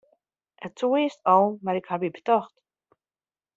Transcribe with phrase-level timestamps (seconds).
[0.65, 2.55] It soe earst al, mar ik haw my betocht.